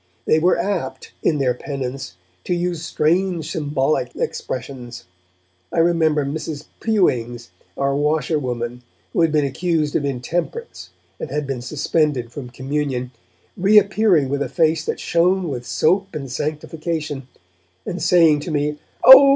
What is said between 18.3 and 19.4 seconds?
to me, 'Oh!